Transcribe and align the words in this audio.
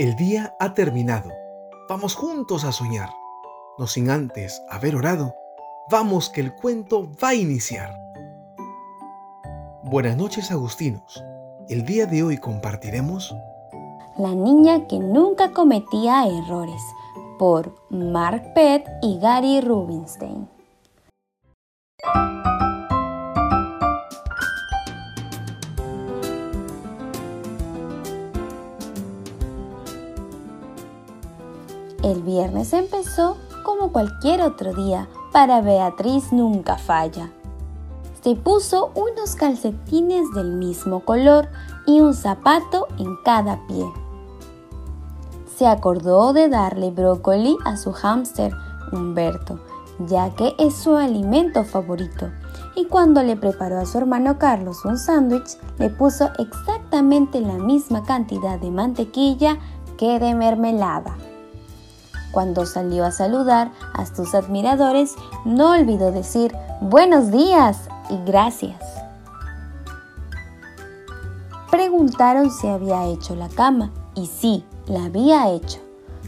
El 0.00 0.16
día 0.16 0.56
ha 0.58 0.72
terminado. 0.72 1.28
Vamos 1.86 2.14
juntos 2.14 2.64
a 2.64 2.72
soñar. 2.72 3.10
No 3.76 3.86
sin 3.86 4.08
antes 4.08 4.62
haber 4.70 4.96
orado. 4.96 5.34
Vamos 5.90 6.30
que 6.30 6.40
el 6.40 6.54
cuento 6.54 7.06
va 7.22 7.28
a 7.28 7.34
iniciar. 7.34 8.00
Buenas 9.82 10.16
noches 10.16 10.50
Agustinos. 10.50 11.22
El 11.68 11.84
día 11.84 12.06
de 12.06 12.22
hoy 12.22 12.38
compartiremos 12.38 13.36
La 14.16 14.34
niña 14.34 14.86
que 14.86 14.98
nunca 14.98 15.52
cometía 15.52 16.26
errores 16.26 16.80
por 17.38 17.74
Mark 17.90 18.54
Pett 18.54 18.88
y 19.02 19.18
Gary 19.18 19.60
Rubinstein. 19.60 20.48
El 32.02 32.22
viernes 32.22 32.72
empezó 32.72 33.36
como 33.62 33.92
cualquier 33.92 34.40
otro 34.40 34.72
día. 34.72 35.06
Para 35.32 35.60
Beatriz 35.60 36.32
nunca 36.32 36.78
falla. 36.78 37.30
Se 38.24 38.36
puso 38.36 38.90
unos 38.94 39.36
calcetines 39.36 40.30
del 40.34 40.52
mismo 40.52 41.00
color 41.00 41.48
y 41.86 42.00
un 42.00 42.14
zapato 42.14 42.88
en 42.98 43.16
cada 43.22 43.66
pie. 43.66 43.84
Se 45.56 45.66
acordó 45.66 46.32
de 46.32 46.48
darle 46.48 46.90
brócoli 46.90 47.58
a 47.66 47.76
su 47.76 47.92
hámster 47.92 48.54
Humberto, 48.92 49.60
ya 49.98 50.30
que 50.34 50.54
es 50.58 50.74
su 50.74 50.96
alimento 50.96 51.64
favorito. 51.64 52.30
Y 52.76 52.86
cuando 52.86 53.22
le 53.22 53.36
preparó 53.36 53.78
a 53.78 53.84
su 53.84 53.98
hermano 53.98 54.38
Carlos 54.38 54.86
un 54.86 54.96
sándwich, 54.96 55.58
le 55.78 55.90
puso 55.90 56.30
exactamente 56.38 57.42
la 57.42 57.58
misma 57.58 58.02
cantidad 58.04 58.58
de 58.58 58.70
mantequilla 58.70 59.58
que 59.98 60.18
de 60.18 60.34
mermelada. 60.34 61.14
Cuando 62.32 62.66
salió 62.66 63.04
a 63.04 63.10
saludar 63.10 63.70
a 63.92 64.06
sus 64.06 64.34
admiradores, 64.34 65.14
no 65.44 65.72
olvidó 65.72 66.12
decir 66.12 66.54
buenos 66.80 67.30
días 67.30 67.88
y 68.08 68.16
gracias. 68.24 68.80
Preguntaron 71.70 72.50
si 72.50 72.66
había 72.68 73.06
hecho 73.06 73.34
la 73.36 73.48
cama 73.48 73.90
y 74.14 74.26
sí, 74.26 74.64
la 74.86 75.04
había 75.04 75.50
hecho. 75.50 75.78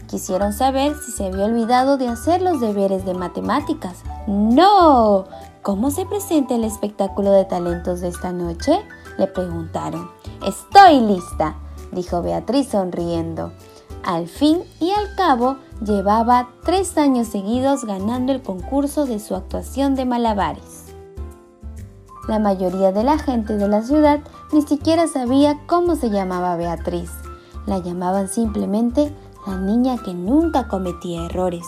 Quisieron 0.07 0.53
saber 0.53 0.95
si 1.03 1.11
se 1.11 1.25
había 1.25 1.45
olvidado 1.45 1.97
de 1.97 2.07
hacer 2.07 2.41
los 2.41 2.61
deberes 2.61 3.05
de 3.05 3.13
matemáticas. 3.13 4.03
¡No! 4.27 5.25
¿Cómo 5.61 5.91
se 5.91 6.05
presenta 6.05 6.55
el 6.55 6.63
espectáculo 6.63 7.31
de 7.31 7.45
talentos 7.45 8.01
de 8.01 8.09
esta 8.09 8.31
noche? 8.31 8.79
Le 9.17 9.27
preguntaron. 9.27 10.09
Estoy 10.45 10.99
lista, 10.99 11.55
dijo 11.91 12.21
Beatriz 12.21 12.69
sonriendo. 12.69 13.51
Al 14.03 14.27
fin 14.27 14.63
y 14.79 14.91
al 14.91 15.15
cabo, 15.15 15.57
llevaba 15.85 16.49
tres 16.63 16.97
años 16.97 17.27
seguidos 17.27 17.85
ganando 17.85 18.31
el 18.31 18.41
concurso 18.41 19.05
de 19.05 19.19
su 19.19 19.35
actuación 19.35 19.95
de 19.95 20.05
malabares. 20.05 20.85
La 22.27 22.39
mayoría 22.39 22.91
de 22.91 23.03
la 23.03 23.17
gente 23.17 23.57
de 23.57 23.67
la 23.67 23.81
ciudad 23.81 24.21
ni 24.53 24.61
siquiera 24.61 25.07
sabía 25.07 25.59
cómo 25.67 25.95
se 25.95 26.09
llamaba 26.09 26.55
Beatriz. 26.55 27.11
La 27.65 27.79
llamaban 27.79 28.29
simplemente 28.29 29.13
la 29.45 29.57
niña 29.57 29.97
que 29.97 30.13
nunca 30.13 30.67
cometía 30.67 31.25
errores, 31.25 31.65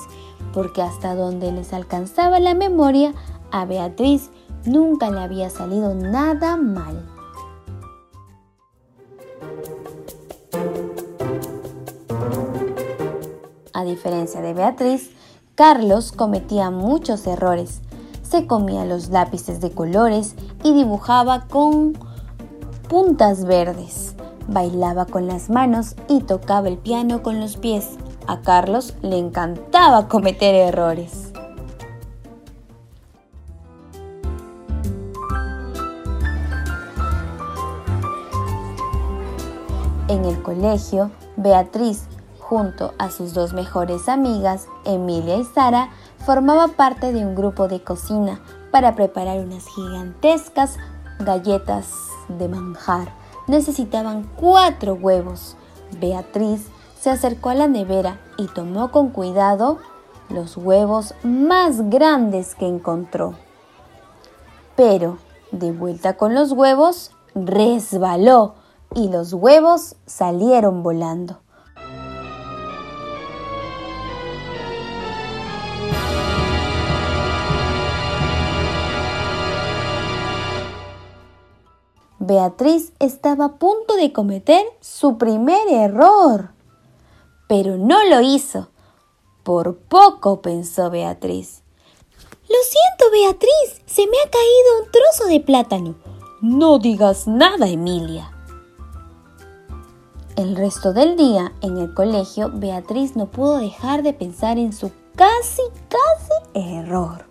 porque 0.53 0.81
hasta 0.81 1.13
donde 1.13 1.51
les 1.51 1.73
alcanzaba 1.73 2.39
la 2.39 2.53
memoria, 2.53 3.13
a 3.51 3.65
Beatriz 3.65 4.29
nunca 4.65 5.11
le 5.11 5.19
había 5.19 5.49
salido 5.49 5.93
nada 5.93 6.55
mal. 6.55 7.14
A 13.75 13.83
diferencia 13.83 14.39
de 14.39 14.53
Beatriz, 14.53 15.11
Carlos 15.53 16.13
cometía 16.13 16.71
muchos 16.71 17.27
errores. 17.27 17.81
Se 18.21 18.47
comía 18.47 18.85
los 18.85 19.09
lápices 19.09 19.59
de 19.59 19.71
colores 19.71 20.35
y 20.63 20.73
dibujaba 20.73 21.47
con 21.49 21.91
puntas 22.87 23.43
verdes. 23.43 24.15
Bailaba 24.47 25.05
con 25.05 25.27
las 25.27 25.49
manos 25.49 25.97
y 26.07 26.21
tocaba 26.21 26.69
el 26.69 26.77
piano 26.77 27.21
con 27.21 27.41
los 27.41 27.57
pies. 27.57 27.97
A 28.27 28.39
Carlos 28.39 28.93
le 29.01 29.17
encantaba 29.17 30.07
cometer 30.07 30.55
errores. 30.55 31.33
En 40.07 40.23
el 40.23 40.41
colegio, 40.41 41.11
Beatriz 41.35 42.07
junto 42.49 42.93
a 42.99 43.09
sus 43.09 43.33
dos 43.33 43.53
mejores 43.53 44.07
amigas, 44.07 44.67
Emilia 44.83 45.37
y 45.37 45.45
Sara, 45.45 45.89
formaba 46.25 46.67
parte 46.67 47.11
de 47.11 47.25
un 47.25 47.33
grupo 47.33 47.67
de 47.67 47.81
cocina 47.83 48.39
para 48.71 48.93
preparar 48.93 49.39
unas 49.39 49.65
gigantescas 49.65 50.77
galletas 51.19 51.87
de 52.27 52.47
manjar. 52.47 53.09
Necesitaban 53.47 54.29
cuatro 54.35 54.93
huevos. 54.93 55.57
Beatriz 55.99 56.67
se 56.99 57.09
acercó 57.09 57.49
a 57.49 57.55
la 57.55 57.67
nevera 57.67 58.19
y 58.37 58.45
tomó 58.45 58.91
con 58.91 59.09
cuidado 59.09 59.79
los 60.29 60.55
huevos 60.55 61.15
más 61.23 61.89
grandes 61.89 62.53
que 62.53 62.67
encontró. 62.67 63.33
Pero, 64.75 65.17
de 65.51 65.71
vuelta 65.71 66.15
con 66.15 66.35
los 66.35 66.51
huevos, 66.51 67.11
resbaló 67.33 68.53
y 68.93 69.09
los 69.09 69.33
huevos 69.33 69.95
salieron 70.05 70.83
volando. 70.83 71.39
Beatriz 82.25 82.91
estaba 82.99 83.45
a 83.45 83.55
punto 83.57 83.95
de 83.97 84.11
cometer 84.11 84.65
su 84.81 85.17
primer 85.17 85.67
error. 85.69 86.51
Pero 87.47 87.77
no 87.77 88.03
lo 88.05 88.21
hizo. 88.21 88.69
Por 89.43 89.77
poco 89.77 90.41
pensó 90.41 90.89
Beatriz. 90.89 91.61
Lo 92.49 92.55
siento, 92.63 93.11
Beatriz, 93.11 93.81
se 93.85 94.07
me 94.07 94.17
ha 94.17 94.29
caído 94.29 94.83
un 94.83 94.91
trozo 94.91 95.29
de 95.29 95.39
plátano. 95.39 95.95
No 96.41 96.79
digas 96.79 97.27
nada, 97.27 97.67
Emilia. 97.67 98.31
El 100.35 100.55
resto 100.55 100.93
del 100.93 101.15
día 101.15 101.53
en 101.61 101.77
el 101.77 101.93
colegio, 101.93 102.51
Beatriz 102.53 103.15
no 103.15 103.27
pudo 103.27 103.57
dejar 103.57 104.03
de 104.03 104.13
pensar 104.13 104.57
en 104.57 104.73
su 104.73 104.91
casi, 105.15 105.61
casi 105.89 106.59
error. 106.75 107.25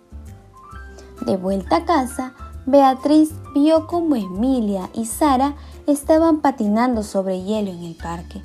De 1.21 1.37
vuelta 1.37 1.77
a 1.77 1.85
casa, 1.85 2.33
Beatriz 2.67 3.29
vio 3.53 3.85
como 3.85 4.15
Emilia 4.15 4.89
y 4.91 5.05
Sara 5.05 5.53
estaban 5.85 6.41
patinando 6.41 7.03
sobre 7.03 7.43
hielo 7.43 7.69
en 7.69 7.83
el 7.83 7.93
parque. 7.93 8.41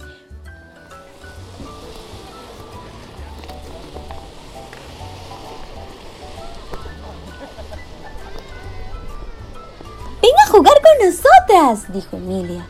¡Ven 10.20 10.32
a 10.46 10.50
jugar 10.50 10.74
con 10.82 11.08
nosotras! 11.08 11.90
dijo 11.90 12.18
Emilia. 12.18 12.66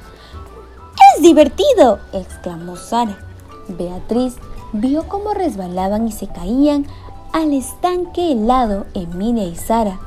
¡Es 1.16 1.22
divertido! 1.22 1.98
exclamó 2.12 2.76
Sara. 2.76 3.18
Beatriz 3.66 4.36
vio 4.72 5.08
cómo 5.08 5.34
resbalaban 5.34 6.06
y 6.06 6.12
se 6.12 6.28
caían 6.28 6.86
al 7.32 7.52
estanque 7.54 8.30
helado 8.30 8.86
Emilia 8.94 9.46
y 9.46 9.56
Sara 9.56 9.98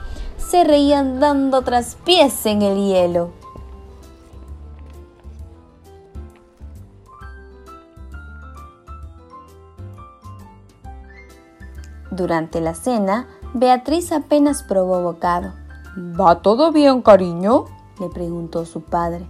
se 0.50 0.64
reían 0.64 1.20
dando 1.20 1.62
traspiés 1.62 2.46
en 2.46 2.62
el 2.62 2.78
hielo. 2.78 3.32
Durante 12.12 12.62
la 12.62 12.76
cena, 12.76 13.28
Beatriz 13.56 14.12
apenas 14.12 14.62
probó 14.64 15.02
bocado. 15.02 15.54
¿Va 15.98 16.42
todo 16.42 16.72
bien, 16.72 17.02
cariño? 17.02 17.66
le 18.00 18.10
preguntó 18.10 18.66
su 18.66 18.82
padre. 18.82 19.28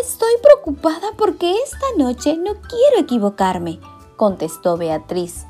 Estoy 0.00 0.32
preocupada 0.42 1.08
porque 1.16 1.54
esta 1.62 1.86
noche 1.98 2.36
no 2.36 2.54
quiero 2.54 2.98
equivocarme, 2.98 3.80
contestó 4.16 4.76
Beatriz. 4.76 5.46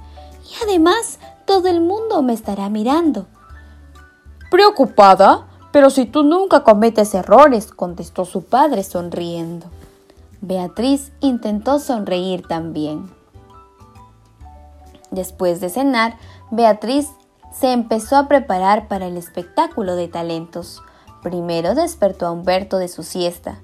Y 0.51 0.65
además, 0.65 1.19
todo 1.47 1.69
el 1.69 1.81
mundo 1.81 2.23
me 2.23 2.33
estará 2.33 2.69
mirando. 2.69 3.27
¿Preocupada? 4.51 5.47
Pero 5.73 5.91
si 5.91 6.05
tú 6.05 6.25
nunca 6.25 6.65
cometes 6.65 7.15
errores, 7.15 7.71
contestó 7.73 8.25
su 8.25 8.45
padre 8.45 8.83
sonriendo. 8.83 9.67
Beatriz 10.41 11.13
intentó 11.21 11.79
sonreír 11.79 12.47
también. 12.49 13.09
Después 15.11 15.61
de 15.61 15.69
cenar, 15.69 16.17
Beatriz 16.51 17.09
se 17.53 17.73
empezó 17.73 18.17
a 18.17 18.27
preparar 18.27 18.89
para 18.89 19.07
el 19.07 19.17
espectáculo 19.17 19.95
de 19.95 20.09
talentos. 20.09 20.83
Primero 21.23 21.75
despertó 21.75 22.27
a 22.27 22.33
Humberto 22.33 22.79
de 22.79 22.89
su 22.89 23.03
siesta. 23.03 23.61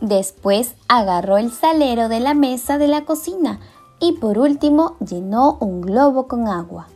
Después 0.00 0.74
agarró 0.88 1.38
el 1.38 1.50
salero 1.50 2.08
de 2.08 2.20
la 2.20 2.34
mesa 2.34 2.78
de 2.78 2.88
la 2.88 3.04
cocina 3.04 3.60
y 3.98 4.12
por 4.12 4.38
último 4.38 4.96
llenó 5.00 5.56
un 5.60 5.80
globo 5.80 6.28
con 6.28 6.48
agua. 6.48 6.88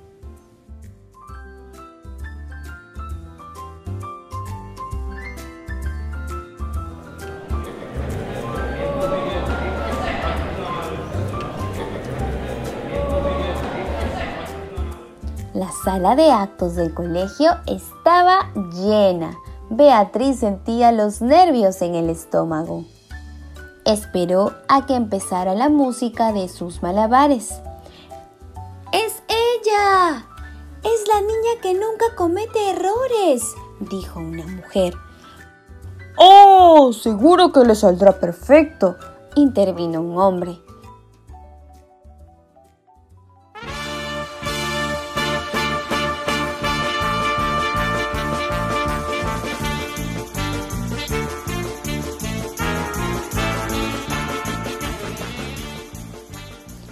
Sala 15.84 16.14
de 16.14 16.30
actos 16.30 16.74
del 16.74 16.92
colegio 16.92 17.52
estaba 17.66 18.52
llena. 18.74 19.38
Beatriz 19.70 20.40
sentía 20.40 20.92
los 20.92 21.22
nervios 21.22 21.80
en 21.80 21.94
el 21.94 22.10
estómago. 22.10 22.84
Esperó 23.84 24.52
a 24.68 24.86
que 24.86 24.94
empezara 24.94 25.54
la 25.54 25.68
música 25.68 26.32
de 26.32 26.48
sus 26.48 26.82
malabares. 26.82 27.60
¡Es 28.92 29.22
ella! 29.28 30.26
Es 30.82 31.08
la 31.08 31.20
niña 31.20 31.60
que 31.62 31.74
nunca 31.74 32.14
comete 32.16 32.70
errores, 32.70 33.54
dijo 33.80 34.20
una 34.20 34.46
mujer. 34.46 34.94
¡Oh! 36.16 36.92
Seguro 36.92 37.52
que 37.52 37.64
le 37.64 37.74
saldrá 37.74 38.18
perfecto, 38.18 38.96
intervino 39.34 40.00
un 40.00 40.18
hombre. 40.18 40.60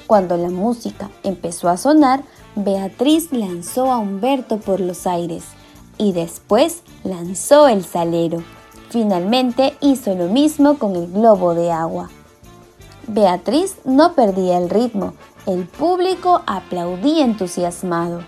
Cuando 0.09 0.39
la 0.39 0.49
música 0.49 1.11
empezó 1.23 1.69
a 1.69 1.77
sonar, 1.77 2.23
Beatriz 2.57 3.31
lanzó 3.31 3.93
a 3.93 3.99
Humberto 3.99 4.57
por 4.57 4.81
los 4.81 5.07
aires 5.07 5.45
y 5.99 6.15
después 6.15 6.83
lanzó 7.05 7.69
el 7.69 7.85
salero. 7.85 8.43
Finalmente 8.89 9.77
hizo 9.83 10.15
lo 10.15 10.29
mismo 10.29 10.79
con 10.79 10.97
el 10.97 11.13
globo 11.13 11.55
de 11.55 11.71
agua. 11.71 12.09
Beatriz 13.07 13.77
no 13.85 14.15
perdía 14.15 14.57
el 14.57 14.71
ritmo, 14.71 15.13
el 15.45 15.67
público 15.67 16.41
aplaudía 16.47 17.27
entusiasmado. 17.27 18.23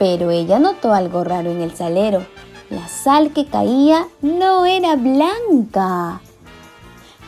Pero 0.00 0.32
ella 0.32 0.58
notó 0.58 0.92
algo 0.92 1.22
raro 1.22 1.48
en 1.48 1.62
el 1.62 1.76
salero. 1.76 2.26
La 2.70 2.88
sal 2.88 3.32
que 3.32 3.46
caía 3.46 4.08
no 4.20 4.66
era 4.66 4.96
blanca. 4.96 6.20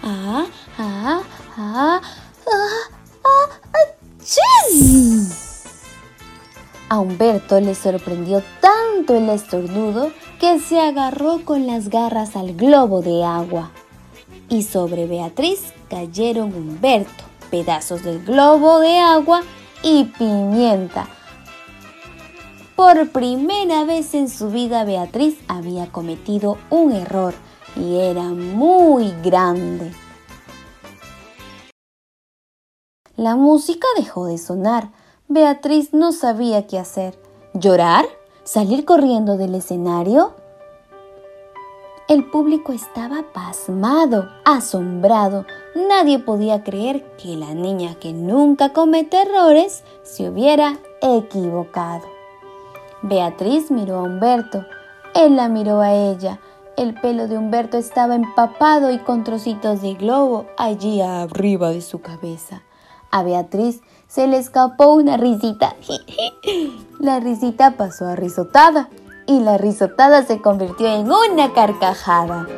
Ah, 0.02 0.44
ah, 0.76 1.20
ah, 1.56 2.00
ah, 2.48 2.95
a 6.88 7.00
Humberto 7.00 7.60
le 7.60 7.74
sorprendió 7.74 8.42
tanto 8.60 9.14
el 9.14 9.28
estornudo 9.30 10.12
que 10.38 10.60
se 10.60 10.80
agarró 10.80 11.44
con 11.44 11.66
las 11.66 11.88
garras 11.88 12.36
al 12.36 12.54
globo 12.54 13.02
de 13.02 13.24
agua. 13.24 13.70
Y 14.48 14.62
sobre 14.62 15.06
Beatriz 15.06 15.72
cayeron 15.90 16.54
Humberto, 16.54 17.24
pedazos 17.50 18.04
del 18.04 18.24
globo 18.24 18.80
de 18.80 18.98
agua 18.98 19.42
y 19.82 20.04
pimienta. 20.04 21.08
Por 22.76 23.08
primera 23.10 23.84
vez 23.84 24.14
en 24.14 24.28
su 24.28 24.50
vida 24.50 24.84
Beatriz 24.84 25.36
había 25.48 25.86
cometido 25.86 26.58
un 26.70 26.92
error 26.92 27.34
y 27.74 27.96
era 27.96 28.22
muy 28.22 29.12
grande. 29.22 29.92
La 33.16 33.34
música 33.34 33.86
dejó 33.96 34.26
de 34.26 34.36
sonar. 34.36 34.90
Beatriz 35.28 35.94
no 35.94 36.12
sabía 36.12 36.66
qué 36.66 36.78
hacer. 36.78 37.18
¿Llorar? 37.54 38.04
¿Salir 38.44 38.84
corriendo 38.84 39.38
del 39.38 39.54
escenario? 39.54 40.34
El 42.08 42.28
público 42.30 42.74
estaba 42.74 43.24
pasmado, 43.32 44.28
asombrado. 44.44 45.46
Nadie 45.88 46.18
podía 46.18 46.62
creer 46.62 47.16
que 47.16 47.36
la 47.36 47.54
niña 47.54 47.94
que 47.94 48.12
nunca 48.12 48.74
comete 48.74 49.22
errores 49.22 49.82
se 50.02 50.28
hubiera 50.28 50.78
equivocado. 51.00 52.06
Beatriz 53.00 53.70
miró 53.70 53.96
a 53.96 54.02
Humberto. 54.02 54.66
Él 55.14 55.36
la 55.36 55.48
miró 55.48 55.80
a 55.80 55.94
ella. 55.94 56.38
El 56.76 56.92
pelo 57.00 57.28
de 57.28 57.38
Humberto 57.38 57.78
estaba 57.78 58.14
empapado 58.14 58.90
y 58.90 58.98
con 58.98 59.24
trocitos 59.24 59.80
de 59.80 59.94
globo 59.94 60.44
allí 60.58 61.00
arriba 61.00 61.70
de 61.70 61.80
su 61.80 62.02
cabeza. 62.02 62.62
A 63.10 63.22
Beatriz 63.22 63.80
se 64.08 64.26
le 64.26 64.38
escapó 64.38 64.94
una 64.94 65.16
risita. 65.16 65.74
La 66.98 67.20
risita 67.20 67.72
pasó 67.72 68.06
a 68.06 68.16
risotada 68.16 68.88
y 69.26 69.40
la 69.40 69.58
risotada 69.58 70.24
se 70.24 70.40
convirtió 70.40 70.86
en 70.86 71.10
una 71.10 71.52
carcajada. 71.52 72.46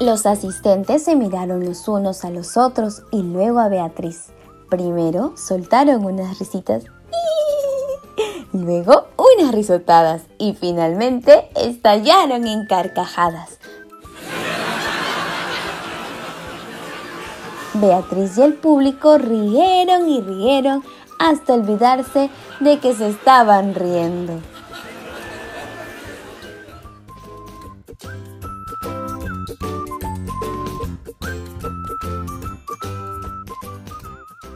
Los 0.00 0.26
asistentes 0.26 1.04
se 1.04 1.14
miraron 1.14 1.64
los 1.64 1.86
unos 1.88 2.24
a 2.24 2.30
los 2.30 2.56
otros 2.56 3.04
y 3.10 3.22
luego 3.22 3.60
a 3.60 3.68
Beatriz. 3.68 4.30
Primero 4.68 5.34
soltaron 5.36 6.04
unas 6.04 6.38
risitas, 6.38 6.84
luego 8.52 9.06
unas 9.16 9.54
risotadas 9.54 10.22
y 10.36 10.54
finalmente 10.54 11.48
estallaron 11.54 12.46
en 12.46 12.66
carcajadas. 12.66 13.60
Beatriz 17.86 18.38
y 18.38 18.42
el 18.42 18.54
público 18.54 19.18
rieron 19.18 20.08
y 20.08 20.20
rieron 20.22 20.82
hasta 21.18 21.52
olvidarse 21.52 22.30
de 22.60 22.78
que 22.78 22.94
se 22.94 23.08
estaban 23.08 23.74
riendo. 23.74 24.40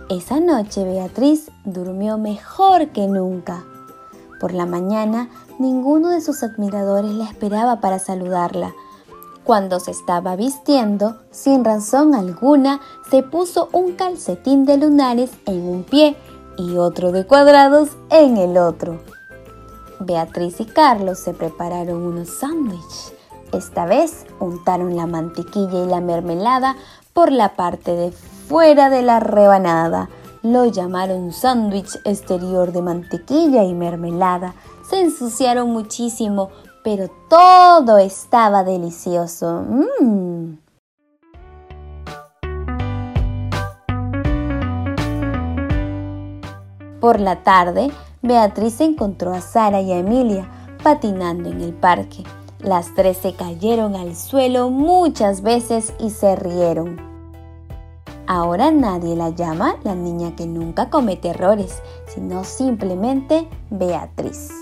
Esa 0.08 0.40
noche 0.40 0.84
Beatriz 0.84 1.50
durmió 1.66 2.16
mejor 2.16 2.88
que 2.88 3.06
nunca. 3.06 3.62
Por 4.40 4.54
la 4.54 4.64
mañana 4.64 5.28
ninguno 5.58 6.08
de 6.08 6.22
sus 6.22 6.42
admiradores 6.42 7.12
la 7.12 7.24
esperaba 7.24 7.80
para 7.80 7.98
saludarla 7.98 8.72
cuando 9.48 9.80
se 9.80 9.92
estaba 9.92 10.36
vistiendo, 10.36 11.16
sin 11.30 11.64
razón 11.64 12.14
alguna, 12.14 12.82
se 13.10 13.22
puso 13.22 13.70
un 13.72 13.92
calcetín 13.92 14.66
de 14.66 14.76
lunares 14.76 15.30
en 15.46 15.66
un 15.66 15.84
pie 15.84 16.18
y 16.58 16.76
otro 16.76 17.12
de 17.12 17.26
cuadrados 17.26 17.96
en 18.10 18.36
el 18.36 18.58
otro. 18.58 19.00
Beatriz 20.00 20.60
y 20.60 20.66
Carlos 20.66 21.18
se 21.20 21.32
prepararon 21.32 22.02
unos 22.02 22.28
sándwiches. 22.28 23.14
Esta 23.50 23.86
vez 23.86 24.26
untaron 24.38 24.94
la 24.94 25.06
mantequilla 25.06 25.82
y 25.82 25.86
la 25.86 26.02
mermelada 26.02 26.76
por 27.14 27.32
la 27.32 27.56
parte 27.56 27.92
de 27.92 28.12
fuera 28.12 28.90
de 28.90 29.00
la 29.00 29.18
rebanada. 29.18 30.10
Lo 30.42 30.66
llamaron 30.66 31.32
sándwich 31.32 31.98
exterior 32.04 32.70
de 32.72 32.82
mantequilla 32.82 33.64
y 33.64 33.72
mermelada. 33.72 34.54
Se 34.90 35.00
ensuciaron 35.00 35.70
muchísimo 35.70 36.50
pero 36.90 37.10
todo 37.28 37.98
estaba 37.98 38.64
delicioso. 38.64 39.62
Mm. 40.00 40.56
Por 46.98 47.20
la 47.20 47.42
tarde, 47.42 47.90
Beatriz 48.22 48.80
encontró 48.80 49.34
a 49.34 49.42
Sara 49.42 49.82
y 49.82 49.92
a 49.92 49.98
Emilia 49.98 50.48
patinando 50.82 51.50
en 51.50 51.60
el 51.60 51.74
parque. 51.74 52.24
Las 52.60 52.94
tres 52.94 53.18
se 53.18 53.34
cayeron 53.34 53.94
al 53.94 54.16
suelo 54.16 54.70
muchas 54.70 55.42
veces 55.42 55.92
y 56.00 56.08
se 56.08 56.36
rieron. 56.36 56.96
Ahora 58.26 58.70
nadie 58.70 59.14
la 59.14 59.28
llama 59.28 59.76
la 59.84 59.94
niña 59.94 60.34
que 60.34 60.46
nunca 60.46 60.88
comete 60.88 61.28
errores, 61.28 61.82
sino 62.06 62.44
simplemente 62.44 63.46
Beatriz. 63.68 64.52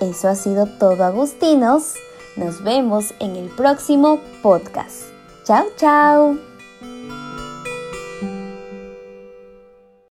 Eso 0.00 0.28
ha 0.28 0.34
sido 0.34 0.66
todo, 0.66 1.04
Agustinos. 1.04 1.94
Nos 2.36 2.62
vemos 2.62 3.12
en 3.20 3.36
el 3.36 3.48
próximo 3.50 4.20
podcast. 4.42 5.04
Chao, 5.44 5.66
chao. 5.76 6.49